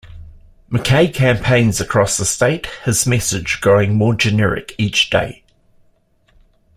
McKay 0.71 1.13
campaigns 1.13 1.79
across 1.79 2.17
the 2.17 2.25
state, 2.25 2.65
his 2.85 3.05
message 3.05 3.61
growing 3.61 3.93
more 3.93 4.15
generic 4.15 4.73
each 4.79 5.11
day. 5.11 5.43